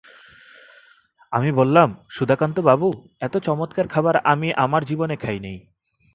[1.31, 2.87] আমি বললাম, সুধাকান্তবাবু,
[3.19, 5.53] এত চমৎকার খাবার আমি আমার জীবনে খাই নি।